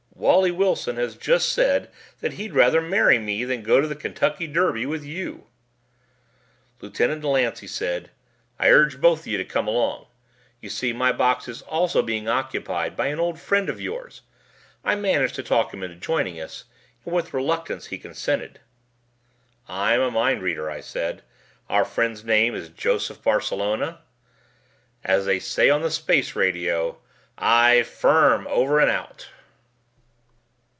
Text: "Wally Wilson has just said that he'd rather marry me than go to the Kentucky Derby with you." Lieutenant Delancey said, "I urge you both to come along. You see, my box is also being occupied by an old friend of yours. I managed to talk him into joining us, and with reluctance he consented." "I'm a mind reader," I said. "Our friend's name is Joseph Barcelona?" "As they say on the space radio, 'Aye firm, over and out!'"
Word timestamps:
"Wally 0.13 0.51
Wilson 0.51 0.97
has 0.97 1.15
just 1.15 1.51
said 1.51 1.89
that 2.19 2.33
he'd 2.33 2.53
rather 2.53 2.79
marry 2.79 3.17
me 3.17 3.43
than 3.43 3.63
go 3.63 3.81
to 3.81 3.87
the 3.87 3.95
Kentucky 3.95 4.45
Derby 4.45 4.85
with 4.85 5.03
you." 5.03 5.47
Lieutenant 6.79 7.23
Delancey 7.23 7.65
said, 7.65 8.11
"I 8.59 8.69
urge 8.69 8.93
you 8.93 8.99
both 8.99 9.23
to 9.23 9.43
come 9.43 9.67
along. 9.67 10.05
You 10.59 10.69
see, 10.69 10.93
my 10.93 11.11
box 11.11 11.47
is 11.47 11.63
also 11.63 12.03
being 12.03 12.27
occupied 12.29 12.95
by 12.95 13.07
an 13.07 13.19
old 13.19 13.39
friend 13.39 13.67
of 13.67 13.81
yours. 13.81 14.21
I 14.83 14.93
managed 14.93 15.33
to 15.35 15.43
talk 15.43 15.73
him 15.73 15.81
into 15.81 15.95
joining 15.95 16.39
us, 16.39 16.65
and 17.03 17.15
with 17.15 17.33
reluctance 17.33 17.87
he 17.87 17.97
consented." 17.97 18.59
"I'm 19.67 20.01
a 20.01 20.11
mind 20.11 20.43
reader," 20.43 20.69
I 20.69 20.81
said. 20.81 21.23
"Our 21.67 21.83
friend's 21.83 22.23
name 22.23 22.53
is 22.53 22.69
Joseph 22.69 23.23
Barcelona?" 23.23 24.01
"As 25.03 25.25
they 25.25 25.39
say 25.39 25.71
on 25.71 25.81
the 25.81 25.89
space 25.91 26.35
radio, 26.35 26.99
'Aye 27.39 27.81
firm, 27.81 28.45
over 28.51 28.79
and 28.79 28.91
out!'" 28.91 29.27